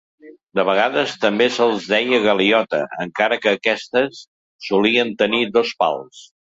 De 0.59 0.63
vegades 0.69 1.13
també 1.25 1.47
se'ls 1.57 1.85
deia 1.91 2.21
galiota, 2.25 2.81
encara 3.07 3.41
que 3.45 3.55
aquestes 3.55 4.27
solien 4.73 5.17
tenir 5.25 5.49
dos 5.57 5.81
pals. 5.85 6.31